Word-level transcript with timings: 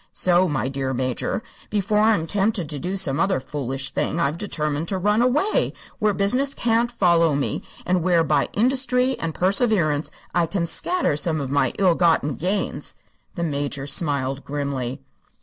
So, 0.13 0.49
my 0.49 0.67
dear 0.67 0.95
Major, 0.95 1.43
before 1.69 1.99
I'm 1.99 2.25
tempted 2.25 2.67
to 2.71 2.79
do 2.79 2.97
some 2.97 3.19
other 3.19 3.39
foolish 3.39 3.91
thing 3.91 4.19
I've 4.19 4.39
determined 4.39 4.87
to 4.87 4.97
run 4.97 5.21
away, 5.21 5.73
where 5.99 6.11
business 6.11 6.55
can't 6.55 6.91
follow 6.91 7.35
me, 7.35 7.61
and 7.85 8.01
where 8.01 8.23
by 8.23 8.49
industry 8.53 9.15
and 9.19 9.35
perseverance 9.35 10.09
I 10.33 10.47
can 10.47 10.65
scatter 10.65 11.15
some 11.15 11.39
of 11.39 11.51
my 11.51 11.71
ill 11.77 11.93
gotten 11.93 12.33
gains." 12.33 12.95
The 13.35 13.43
Major 13.43 13.85
smiled 13.85 14.43
grimly. 14.43 15.01